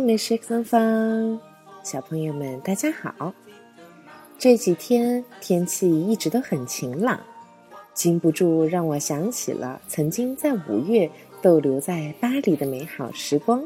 [0.00, 1.38] 美食芬芳，
[1.84, 3.34] 小朋友们大家好。
[4.38, 7.20] 这几天天气一直都很晴朗，
[7.92, 11.10] 禁不住让我想起了曾经在五月
[11.42, 13.62] 逗留在巴黎的美好时光。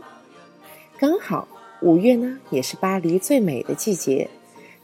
[0.99, 1.47] 刚好
[1.81, 4.29] 五月呢，也是巴黎最美的季节。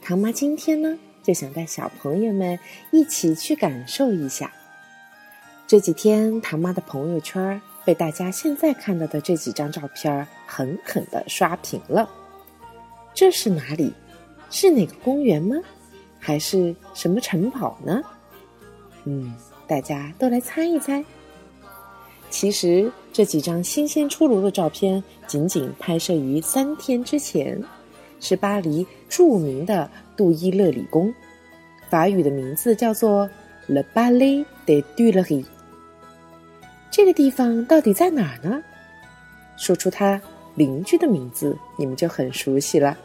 [0.01, 2.57] 唐妈今天呢，就想带小朋友们
[2.91, 4.49] 一起去感受一下。
[5.67, 12.09] 这几天，唐妈的朋友圈被大家现在看到的这几张照片狠狠的刷屏了。
[13.13, 13.93] 这是哪里？
[14.49, 15.55] 是哪个公园吗？
[16.19, 18.01] 还是什么城堡呢？
[19.03, 19.35] 嗯，
[19.67, 21.03] 大家都来猜一猜。
[22.29, 27.61] 其实这几张新鲜出炉的照片仅仅拍摄于三天之前，
[28.19, 31.13] 是巴黎著名的杜伊勒里宫，
[31.89, 33.29] 法语的名字叫做
[33.67, 35.45] Le Palais des Tuileries。
[36.95, 38.61] 这个地方到底在哪儿呢？
[39.57, 40.21] 说出它
[40.53, 42.95] 邻居的名字，你们就很熟悉了。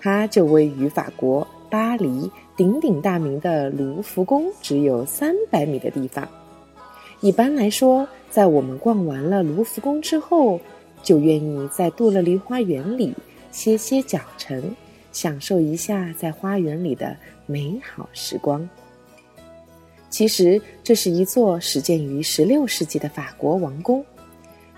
[0.00, 6.26] 它就位于法国巴黎鼎鼎大名的卢浮宫只有三百米的地方。
[7.20, 10.58] 一般来说，在我们逛完了卢浮宫之后，
[11.02, 13.12] 就愿意在杜乐梨花园里
[13.50, 14.74] 歇歇脚程，
[15.12, 18.66] 享受一下在花园里的美好时光。
[20.10, 24.04] 其实，这是一座始建于十六世纪的法国王宫。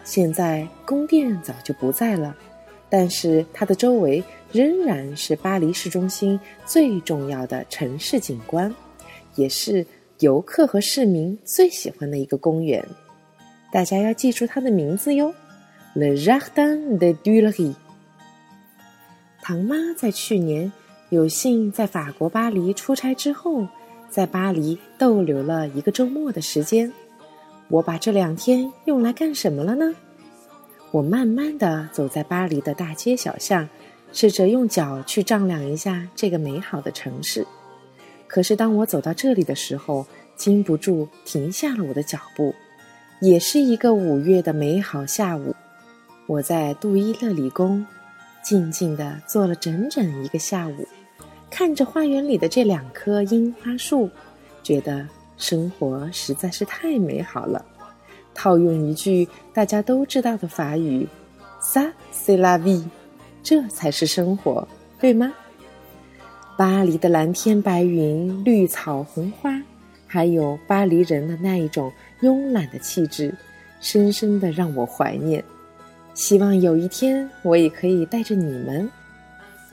[0.03, 2.37] 现在宫殿早就不在了，
[2.89, 8.75] 但是它的周围仍然是巴黎市中心最重要的城市景观，
[9.37, 9.87] 也是
[10.19, 12.85] 游客和市民最喜欢的一个公园。
[13.73, 15.33] 大家要记住它的名字哟
[15.95, 17.75] ，Le Jardin des Tuileries。
[19.41, 20.73] 唐妈在去年
[21.11, 23.69] 有幸在法国巴黎出差之后。
[24.11, 26.93] 在巴黎逗留了一个周末的时间，
[27.69, 29.95] 我把这两天用来干什么了呢？
[30.91, 33.69] 我慢慢的走在巴黎的大街小巷，
[34.13, 37.47] 试着用脚去丈量一下这个美好的城市。
[38.27, 40.05] 可是当我走到这里的时候，
[40.35, 42.53] 禁不住停下了我的脚步。
[43.21, 45.55] 也是一个五月的美好下午，
[46.27, 47.87] 我在杜伊勒里宫
[48.43, 50.89] 静静的坐了整整一个下午。
[51.51, 54.09] 看着花园里的这两棵樱花树，
[54.63, 55.07] 觉得
[55.37, 57.65] 生活实在是太美好了。
[58.33, 62.85] 套用一句大家都知道的法语，“Ça c'est la vie”，
[63.43, 64.67] 这才是生活，
[65.01, 65.33] 对吗？
[66.57, 69.61] 巴黎的蓝天白云、绿草红花，
[70.07, 73.35] 还有巴黎人的那一种慵懒的气质，
[73.81, 75.43] 深深的让我怀念。
[76.15, 78.89] 希望有一天我也可以带着你们，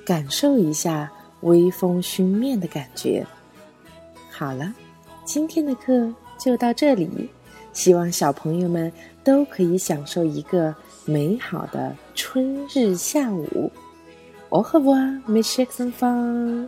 [0.03, 1.11] 感受一下。
[1.41, 3.25] 微风熏面的感觉。
[4.31, 4.73] 好了，
[5.25, 7.29] 今天的课就到这里，
[7.73, 8.91] 希望小朋友们
[9.23, 10.73] 都可以享受一个
[11.05, 13.71] 美好的春日下午。
[14.49, 16.67] Au revoir, mes chers enfants.